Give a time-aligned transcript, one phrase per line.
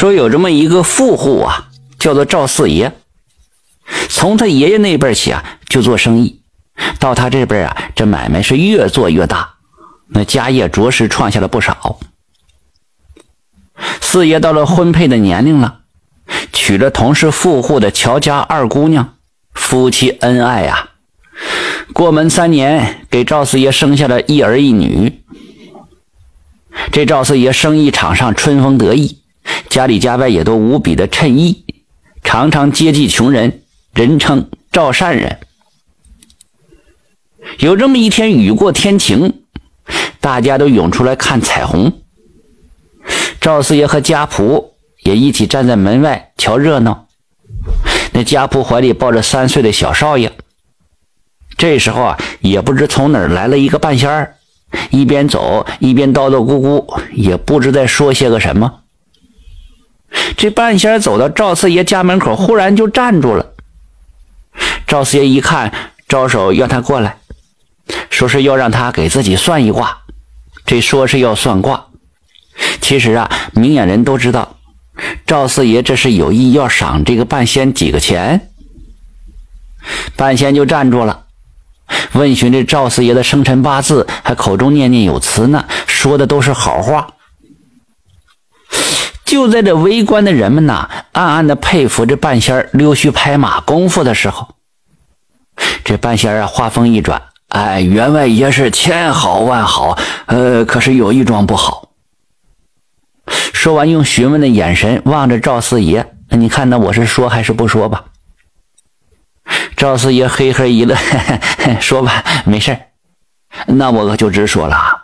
[0.00, 2.90] 说有这么一个富户啊，叫做赵四爷。
[4.08, 6.40] 从他爷爷那辈起啊，就做生意，
[6.98, 9.56] 到他这辈啊，这买卖是越做越大，
[10.08, 11.98] 那家业着实创下了不少。
[14.00, 15.80] 四爷到了婚配的年龄了，
[16.50, 19.16] 娶了同是富户的乔家二姑娘，
[19.52, 20.88] 夫妻恩爱呀。
[21.92, 25.22] 过门三年，给赵四爷生下了一儿一女。
[26.90, 29.19] 这赵四爷生意场上春风得意，
[29.68, 31.64] 家里家外也都无比的称意，
[32.22, 33.62] 常常接济穷人，
[33.92, 35.38] 人称赵善人。
[37.58, 39.42] 有这么一天，雨过天晴，
[40.20, 42.00] 大家都涌出来看彩虹。
[43.40, 44.70] 赵四爷和家仆
[45.02, 47.06] 也一起站在门外瞧热闹。
[48.12, 50.32] 那家仆怀里抱着三岁的小少爷。
[51.56, 54.36] 这时候啊，也不知从哪儿来了一个半仙儿，
[54.90, 58.79] 一边走一边叨叨咕咕，也不知在说些个什么。
[60.36, 63.46] 这半仙走到赵四爷家门口，忽然就站住了。
[64.86, 65.72] 赵四爷一看，
[66.08, 67.16] 招手要他过来，
[68.10, 69.98] 说是要让他给自己算一卦。
[70.66, 71.86] 这说是要算卦，
[72.80, 74.56] 其实啊，明眼人都知道，
[75.26, 78.48] 赵四爷这是有意要赏这个半仙几个钱。
[80.16, 81.24] 半仙就站住了。
[82.12, 87.08] 问询这赵四爷的生辰八字，还口中念念有词呢，说的都是好话。
[89.30, 94.56] 就在这围观的人们呐，暗暗的佩服这半仙溜须拍马功夫的时候，
[95.84, 101.90] 这半仙啊，话锋一转，哎，员外爷是千好万好，呃，可是有一桩不好。
[103.52, 108.06] 说完，用询问的眼神望着赵四爷，你看那我是说还是不说吧？
[109.76, 110.96] 赵四爷嘿嘿一乐，
[111.80, 112.76] 说吧，没事
[113.66, 114.99] 那我可就直说了。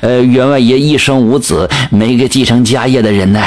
[0.00, 3.42] 呃，员外爷一生无子，没个继承家业的人呢。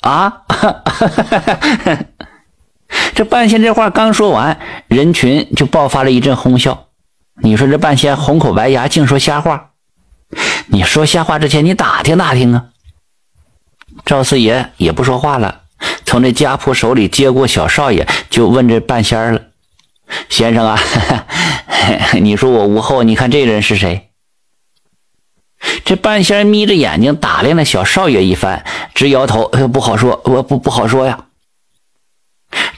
[0.00, 0.32] 啊！
[3.14, 6.86] 这半仙这话刚说完，人群就爆发了一阵哄笑。
[7.42, 9.70] 你说这半仙红口白牙，净说瞎话。
[10.66, 12.66] 你说瞎话之前，你打听打听啊。
[14.04, 15.62] 赵四爷也不说话了。
[16.04, 19.40] 从这家仆手里接过小少爷，就问这半仙了
[20.28, 20.78] ：“先生啊，
[22.20, 24.10] 你说我无后，你看这人是谁？”
[25.84, 28.64] 这半仙眯着眼睛打量了小少爷一番，
[28.94, 31.26] 直摇头：“不好说，我不不好说呀。”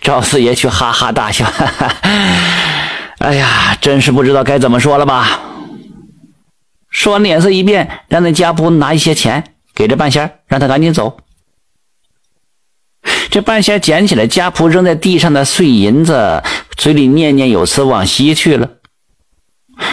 [0.01, 1.95] 赵四爷却哈哈大笑：“哈哈，
[3.19, 5.41] 哎呀，真是不知道该怎么说了吧？”
[6.91, 11.19] 说完，脸色一变，让那家仆拿一些钱给这半仙，让他赶紧走。
[13.31, 16.43] 这半仙捡起来家仆扔在地上的碎银子，
[16.77, 18.71] 嘴里念念有词，往西去了。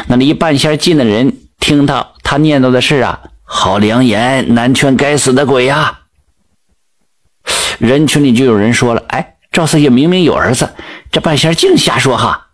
[0.08, 6.02] 那离半仙近的人听到他念叨的是啊，好良言难劝该死的鬼呀！
[7.80, 10.74] 人群里就有人说了：“哎，赵四爷明明有儿子，
[11.10, 12.48] 这半仙净瞎说哈！”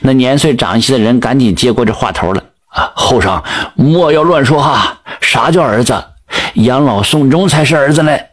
[0.00, 3.42] 那年岁长一些的人赶紧接过这话头了：“啊，后生
[3.76, 5.00] 莫要乱说哈！
[5.22, 6.04] 啥叫儿子？
[6.56, 8.26] 养老送终才是儿子嘞！”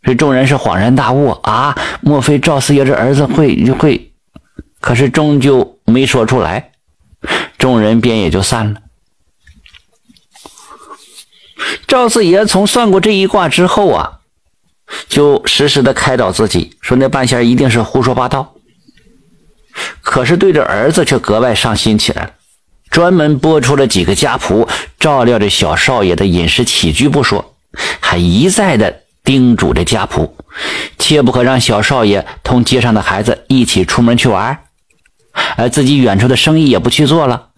[0.00, 1.76] 这众人是恍然大悟啊！
[2.00, 4.10] 莫非赵四爷这儿子会会？
[4.80, 6.70] 可是终究没说出来，
[7.58, 8.80] 众人便也就散了。
[11.86, 14.20] 赵四爷从算过这一卦之后啊，
[15.08, 18.54] 就时时的开导自己，说那半仙一定是胡说八道。
[20.00, 22.30] 可是对着儿子却格外上心起来了，
[22.90, 24.68] 专门拨出了几个家仆
[24.98, 27.54] 照料着小少爷的饮食起居不说，
[28.00, 29.02] 还一再的。
[29.24, 30.30] 叮嘱着家仆，
[30.98, 34.58] 切不可让小少爷同街上的孩子一起出门去玩，
[35.56, 37.48] 而自己远处的生意也不去做了，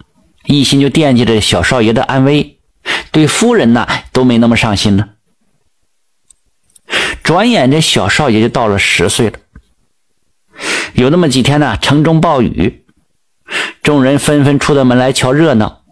[0.45, 2.59] 一心就惦记着小少爷的安危，
[3.11, 5.09] 对夫人呢都没那么上心了。
[7.23, 9.39] 转眼这小少爷就到了十岁了。
[10.95, 12.85] 有那么几天呢，城中暴雨，
[13.83, 15.83] 众人纷纷出的门来瞧热闹。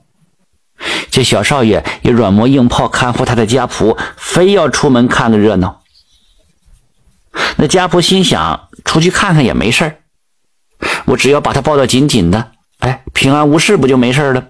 [1.11, 5.83] 这小少爷也软磨硬泡看护他的家仆，非要出门看个热闹。
[7.57, 10.03] 那家仆心想，出去看看也没事
[11.09, 14.45] 我只要把他抱得紧紧的，哎，平安无事不就没事了？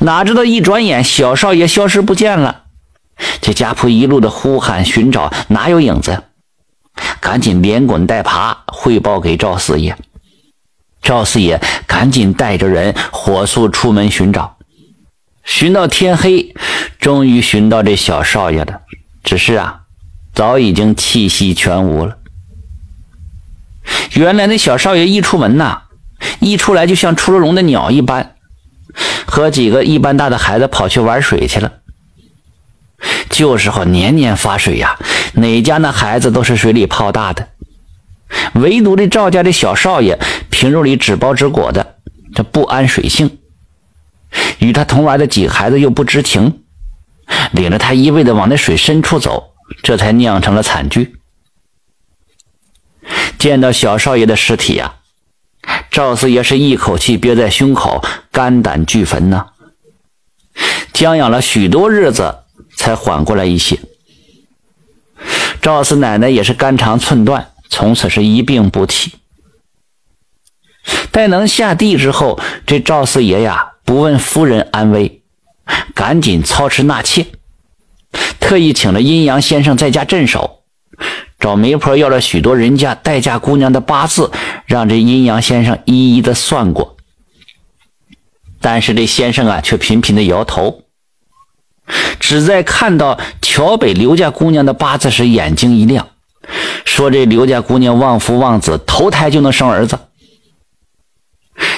[0.00, 2.62] 哪知道一转眼，小少爷消失不见了。
[3.40, 6.24] 这家仆一路的呼喊寻找，哪有影子？
[7.20, 9.96] 赶紧连滚带爬汇报给赵四爷。
[11.02, 14.56] 赵四爷赶紧带着人火速出门寻找。
[15.44, 16.54] 寻到天黑，
[16.98, 18.80] 终于寻到这小少爷了。
[19.22, 19.82] 只是啊，
[20.32, 22.16] 早已经气息全无了。
[24.14, 25.82] 原来那小少爷一出门呐，
[26.40, 28.36] 一出来就像出了笼的鸟一般，
[29.26, 31.72] 和几个一般大的孩子跑去玩水去了。
[33.28, 34.96] 旧时候年年发水呀，
[35.34, 37.48] 哪家那孩子都是水里泡大的。
[38.54, 40.18] 唯独这赵家的小少爷，
[40.50, 41.96] 平日里纸包纸裹的，
[42.34, 43.38] 这不安水性，
[44.58, 46.62] 与他同玩的几个孩子又不知情，
[47.52, 49.52] 领着他一味的往那水深处走，
[49.82, 51.16] 这才酿成了惨剧。
[53.44, 54.94] 见到小少爷的尸体呀，
[55.90, 58.02] 赵四爷是一口气憋在胸口，
[58.32, 59.48] 肝胆俱焚呐。
[60.94, 62.38] 将养了许多日子，
[62.74, 63.78] 才缓过来一些。
[65.60, 67.50] 赵四奶奶也是肝肠寸断。
[67.68, 69.12] 从此是一病不起。
[71.10, 75.20] 待能下地之后，这赵四爷呀，不问夫人安危，
[75.94, 77.26] 赶紧操持纳妾，
[78.40, 80.63] 特意请了阴阳先生在家镇守，
[81.44, 84.30] 找媒婆要了许多人家待嫁姑娘的八字，
[84.64, 86.96] 让这阴阳先生一一的算过。
[88.62, 90.84] 但是这先生啊，却频频的摇头，
[92.18, 96.08] 只在看到桥北刘家姑娘的八字时，眼睛一亮。
[96.86, 99.98] 说这刘家姑娘旺夫旺子，投胎就能生儿子。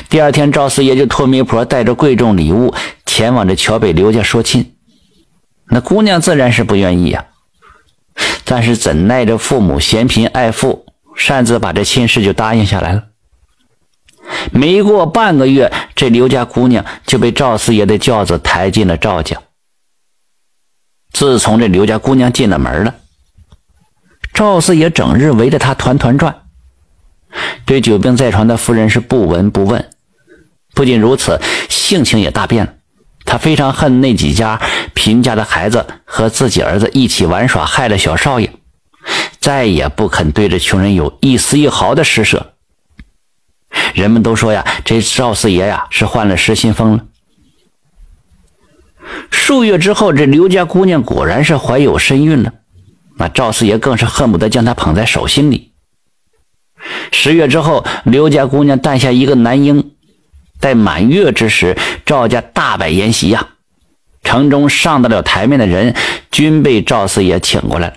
[0.09, 2.73] 第二天，赵四爷就托媒婆带着贵重礼物
[3.05, 4.77] 前往这桥北刘家说亲。
[5.69, 7.27] 那姑娘自然是不愿意呀，
[8.47, 13.03] 但是怎奈着父母嫌贫爱富，擅自把这亲事就答应下来了。
[14.53, 19.37] 没过半个月，这刘家姑娘就被赵四爷的轿子抬进了赵家。
[21.13, 22.95] 自从这刘家姑娘进了门了。
[24.33, 26.43] 赵四爷整日围着她团团转，
[27.65, 29.91] 对久病在床的夫人是不闻不问。
[30.75, 32.73] 不仅如此，性情也大变了。
[33.25, 34.61] 他非常恨那几家
[35.07, 38.53] 贫家的孩子和自己儿子一起玩耍，害了小少爷，
[39.39, 42.55] 再也不肯对着穷人有一丝一毫的施舍。
[43.95, 47.05] 人们都说呀，这赵四爷呀是患了失心疯了。
[49.31, 52.53] 数月之后，这刘家姑娘果然是怀有身孕了。
[53.17, 55.71] 那赵四爷更是恨不得将她捧在手心里。
[57.13, 59.93] 十月之后，刘家姑娘诞下一个男婴，
[60.59, 63.51] 在满月之时，赵家大摆筵席呀，
[64.27, 65.95] 城中上得了台面的人
[66.33, 67.97] 均被赵四爷请过来了。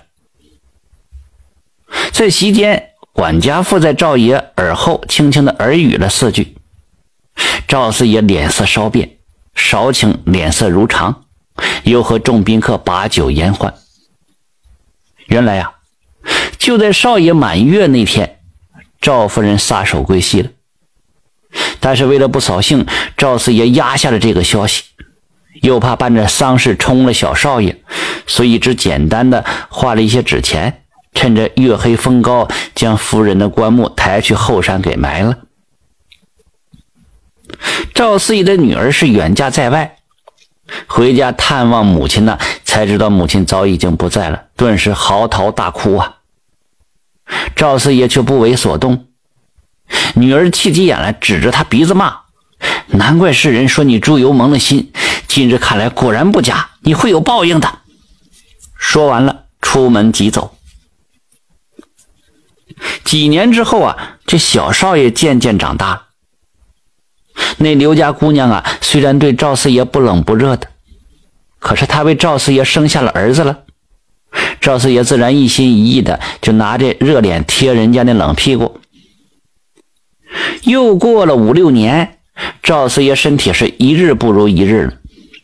[2.12, 6.56] 在席间，管家妇在赵爷耳后轻轻的耳语了四句，
[7.66, 9.18] 赵四爷脸色稍变，
[9.56, 11.24] 少顷脸色如常，
[11.82, 13.74] 又和众宾客把酒言欢。
[15.26, 15.72] 原来呀，
[16.58, 18.38] 就在少爷满月那天，
[19.00, 20.50] 赵夫人撒手归西了。
[21.80, 22.86] 但是为了不扫兴，
[23.16, 24.84] 赵四爷压下了这个消息，
[25.62, 27.76] 又怕办着丧事冲了小少爷，
[28.26, 30.82] 所以只简单的画了一些纸钱，
[31.14, 35.36] 趁着月黑风高，将夫人的棺木抬去后山给埋了。
[37.94, 39.96] 赵四爷的女儿是远嫁在外。
[40.86, 46.18] 回家探望母亲呢，才知道母亲早已经不在了，顿时嚎啕大哭啊。
[47.56, 49.06] 赵四爷却不为所动，
[50.14, 52.20] 女儿气急眼来，指着他鼻子骂
[52.86, 54.92] ：“难怪世人说你猪油蒙了心，
[55.32, 57.78] 今日看来果然不假，你会有报应的。”
[58.76, 60.56] 说完了，出门即走。
[63.04, 66.06] 几年之后啊，这小少爷渐渐长大。
[67.58, 70.66] 那刘家姑娘啊，虽然对赵四爷不冷不热的，
[71.60, 73.60] 可是她为赵四爷生下了儿子了。
[74.60, 78.80] 赵四爷自然一心一意的就拿着热脸贴人家那冷屁股。
[80.64, 82.18] 又过了五六年，
[82.64, 84.94] 赵四爷身体是一日不如一日了。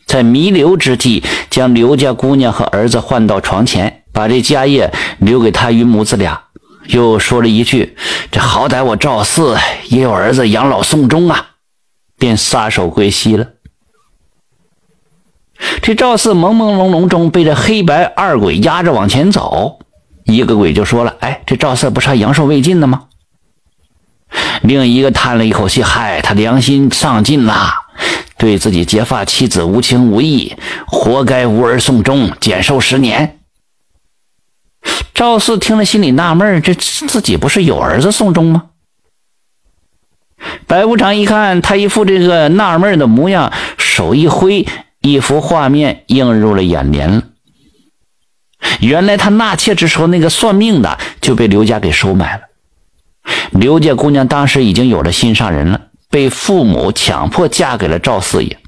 [0.07, 6.41] 在弥留之际，将刘家姑娘和儿子唤到床前，把这家业留给他与母子俩，
[6.87, 7.97] 又说了一句
[8.31, 9.57] ：“这好歹我赵四
[9.89, 11.49] 也有儿子养老送终啊。”
[12.19, 13.47] 便撒手归西了。
[15.83, 19.81] 这赵四朦朦胧胧中被这黑白二鬼压着往前走，
[20.25, 23.05] 一个鬼就说了：“哎，这赵四不是还阳寿未尽的吗？”
[24.63, 27.71] 另一个叹了一口气：“嗨，他良心丧尽了，
[28.39, 33.39] 对自己结发妻子无情无义，活该无儿送终，减寿十年。”
[35.15, 38.65] 赵四听了心里纳闷：这自己不是有儿子送终吗？
[40.67, 44.67] 白无常一看他一副这个纳闷的模样，手一挥，
[45.01, 47.23] 一幅画面映入了眼帘了。
[48.81, 52.43] 原来他纳妾之时候，那个算命的就被刘家给收买了。
[53.53, 55.86] 刘家姑娘当时已经有了心上人了，
[56.17, 58.59] 被父母强迫嫁给了赵四爷。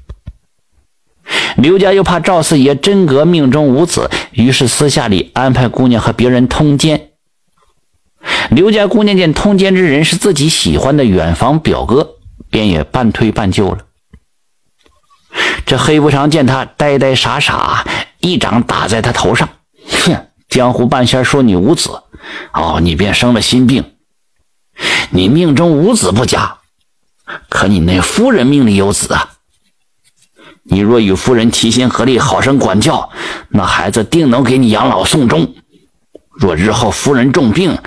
[1.57, 7.09] 刘家又怕赵四爷真格命中无子，于是私下里安排姑娘和别人通奸。
[8.51, 12.17] 刘家姑娘见通奸之人是自己喜欢的远房表哥，
[12.51, 13.79] 便也半推半就了。
[15.65, 17.83] 这黑无常见他呆呆傻傻，
[18.19, 19.49] 一掌打在他头上。
[20.05, 21.89] 哼，江湖半仙说你无子，
[22.53, 23.95] 哦，你便生了心病。
[25.09, 26.58] 你命中无子不假，
[27.49, 29.31] 可你那夫人命里有子啊。
[30.63, 33.09] 你若与夫人齐心合力，好生管教，
[33.49, 35.55] 那孩子定能给你养老送终。
[36.31, 37.77] 若日后夫人重病，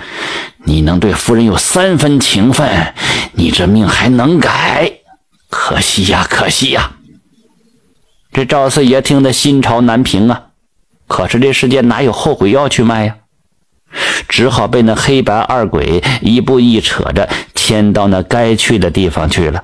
[0.65, 2.93] 你能对夫人有三分情分，
[3.33, 4.91] 你这命还能改。
[5.49, 6.91] 可惜呀，可惜呀！
[8.33, 10.47] 这赵四爷听得心潮难平啊。
[11.07, 13.15] 可是这世界哪有后悔药去卖呀？
[14.27, 19.63] 只好被那黑白二鬼一步一扯着牵到那该去的地方去了。